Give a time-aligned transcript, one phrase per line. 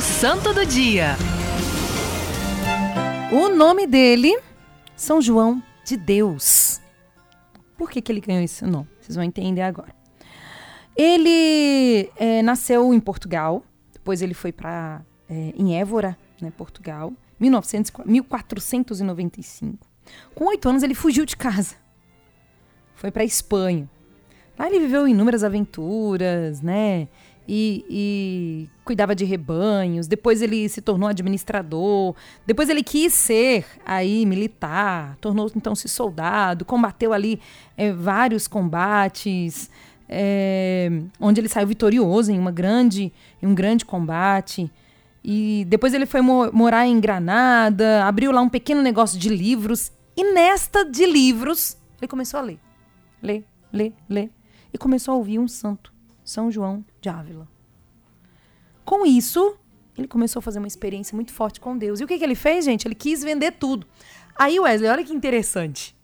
[0.00, 1.14] O Santo do Dia.
[3.30, 4.34] O nome dele,
[4.96, 6.80] São João de Deus.
[7.76, 8.88] Por que, que ele ganhou esse nome?
[8.98, 9.94] Vocês vão entender agora.
[10.96, 17.92] Ele é, nasceu em Portugal, depois ele foi para é, em Évora, né, Portugal, 1900,
[18.06, 19.86] 1495.
[20.34, 21.76] Com oito anos ele fugiu de casa,
[22.94, 23.86] foi para Espanha.
[24.58, 27.06] Lá ele viveu inúmeras aventuras, né?
[27.48, 30.06] E, e, cuidava de rebanhos.
[30.06, 32.14] Depois ele se tornou administrador.
[32.46, 35.16] Depois ele quis ser aí militar.
[35.20, 36.64] Tornou então se soldado.
[36.64, 37.40] Combateu ali
[37.76, 39.70] é, vários combates,
[40.08, 43.12] é, onde ele saiu vitorioso em uma grande,
[43.42, 44.70] em um grande combate.
[45.22, 48.04] E depois ele foi mo morar em Granada.
[48.04, 49.92] Abriu lá um pequeno negócio de livros.
[50.16, 52.58] E nesta de livros ele começou a ler,
[53.22, 54.30] ler, ler, ler
[54.72, 55.92] e começou a ouvir um santo,
[56.30, 57.48] São João de Ávila.
[58.84, 59.56] Com isso,
[59.98, 61.98] ele começou a fazer uma experiência muito forte com Deus.
[61.98, 62.86] E o que, que ele fez, gente?
[62.86, 63.84] Ele quis vender tudo.
[64.36, 65.96] Aí, Wesley, olha que interessante.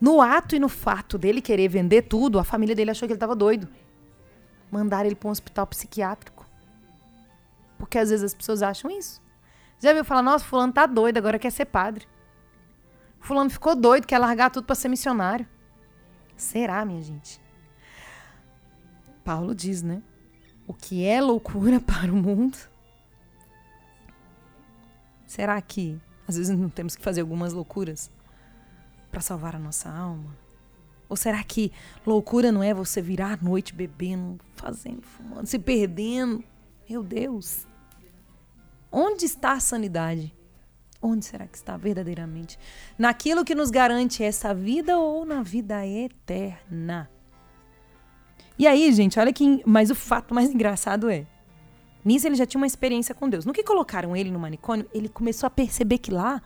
[0.00, 3.16] No ato e no fato dele querer vender tudo, a família dele achou que ele
[3.16, 3.68] estava doido.
[4.72, 6.44] Mandaram ele para um hospital psiquiátrico.
[7.78, 9.22] Porque às vezes as pessoas acham isso.
[9.78, 12.08] Já viu falar, nossa, fulano tá doido, agora quer ser padre.
[13.20, 15.46] Fulano ficou doido, quer largar tudo para ser missionário.
[16.36, 17.40] Será, minha gente?
[19.24, 20.02] Paulo diz, né?
[20.66, 22.58] O que é loucura para o mundo?
[25.26, 28.10] Será que às vezes não temos que fazer algumas loucuras
[29.10, 30.36] para salvar a nossa alma?
[31.08, 31.72] Ou será que
[32.06, 36.44] loucura não é você virar à noite bebendo, fazendo, fumando, se perdendo?
[36.88, 37.66] Meu Deus!
[38.92, 40.34] Onde está a sanidade?
[41.02, 42.58] Onde será que está verdadeiramente?
[42.98, 47.10] Naquilo que nos garante essa vida ou na vida eterna?
[48.60, 49.62] E aí, gente, olha que.
[49.64, 51.24] Mas o fato mais engraçado é.
[52.04, 53.46] Nisso ele já tinha uma experiência com Deus.
[53.46, 56.42] No que colocaram ele no manicômio, ele começou a perceber que lá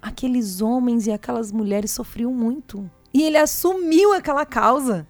[0.00, 2.88] aqueles homens e aquelas mulheres sofriam muito.
[3.12, 5.08] E ele assumiu aquela causa.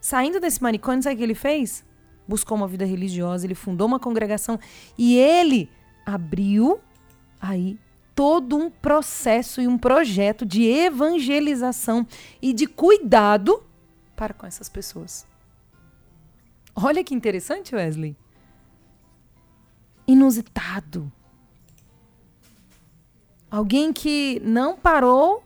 [0.00, 1.84] Saindo desse manicômio, sabe o que ele fez?
[2.28, 4.60] Buscou uma vida religiosa, ele fundou uma congregação
[4.96, 5.68] e ele
[6.04, 6.78] abriu
[7.40, 7.80] aí
[8.14, 12.06] todo um processo e um projeto de evangelização
[12.40, 13.65] e de cuidado
[14.16, 15.26] para com essas pessoas.
[16.74, 18.16] Olha que interessante, Wesley.
[20.06, 21.12] Inusitado.
[23.50, 25.42] Alguém que não parou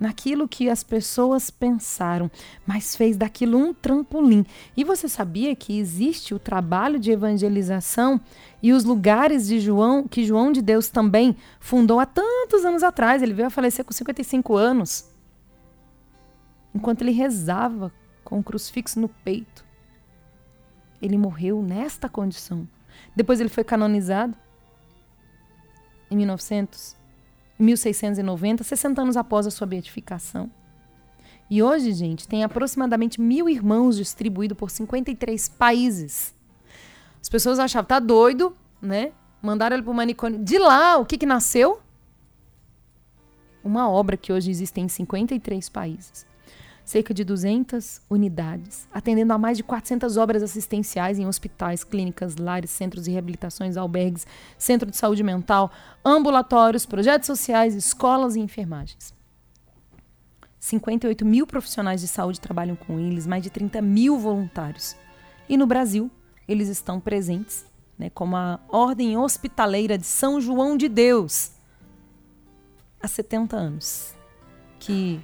[0.00, 2.28] naquilo que as pessoas pensaram,
[2.66, 4.44] mas fez daquilo um trampolim.
[4.76, 8.20] E você sabia que existe o trabalho de evangelização
[8.60, 13.22] e os lugares de João, que João de Deus também fundou há tantos anos atrás?
[13.22, 15.11] Ele veio a falecer com 55 anos
[16.74, 17.92] enquanto ele rezava
[18.24, 19.64] com o crucifixo no peito.
[21.00, 22.66] Ele morreu nesta condição.
[23.14, 24.36] Depois ele foi canonizado
[26.10, 26.96] em 1900,
[27.58, 30.50] 1690, 60 anos após a sua beatificação.
[31.50, 36.34] E hoje, gente, tem aproximadamente mil irmãos distribuídos por 53 países.
[37.20, 39.12] As pessoas achavam, tá doido, né?
[39.42, 40.38] Mandaram ele para o manicômio.
[40.38, 41.80] De lá, o que, que nasceu?
[43.62, 46.31] Uma obra que hoje existe em 53 países
[46.84, 52.70] cerca de 200 unidades, atendendo a mais de 400 obras assistenciais em hospitais, clínicas, lares,
[52.70, 54.26] centros de reabilitações, albergues,
[54.58, 55.70] centro de saúde mental,
[56.04, 59.14] ambulatórios, projetos sociais, escolas e enfermagens.
[60.58, 64.96] 58 mil profissionais de saúde trabalham com eles, mais de 30 mil voluntários.
[65.48, 66.10] E no Brasil,
[66.46, 67.64] eles estão presentes,
[67.98, 71.52] né, como a Ordem Hospitaleira de São João de Deus,
[73.02, 74.14] há 70 anos,
[74.78, 75.20] que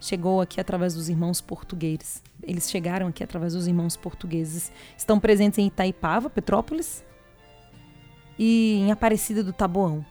[0.00, 2.22] chegou aqui através dos irmãos portugueses.
[2.42, 4.72] Eles chegaram aqui através dos irmãos portugueses.
[4.96, 7.04] Estão presentes em Itaipava, Petrópolis,
[8.38, 10.04] e em Aparecida do Taboão.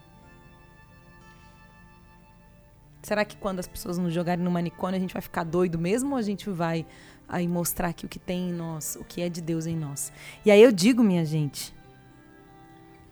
[3.02, 6.10] Será que quando as pessoas nos jogarem no manicômio a gente vai ficar doido mesmo
[6.10, 6.84] ou a gente vai
[7.26, 10.12] aí mostrar aqui o que tem em nós, o que é de Deus em nós?
[10.44, 11.74] E aí eu digo, minha gente,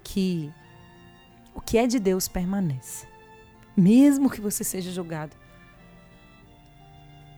[0.05, 0.53] que
[1.55, 3.07] o que é de Deus permanece.
[3.75, 5.35] Mesmo que você seja julgado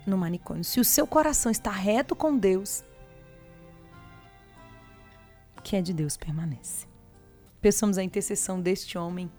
[0.09, 0.65] no manicômio.
[0.65, 2.85] Se o seu coração está reto com Deus,
[5.57, 6.87] o que é de Deus permanece.
[7.61, 9.31] Peçamos a intercessão deste homem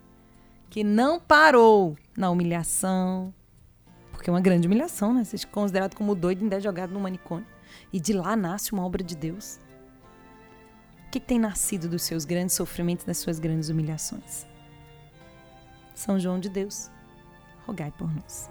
[0.68, 3.34] que não parou na humilhação,
[4.12, 5.24] porque é uma grande humilhação, né?
[5.24, 7.46] Ser considerado como doido e ainda jogado no manicômio.
[7.92, 9.58] E de lá nasce uma obra de Deus.
[11.06, 14.46] O que, que tem nascido dos seus grandes sofrimentos, das suas grandes humilhações?
[15.94, 16.90] São João de Deus,
[17.66, 18.48] rogai por nós.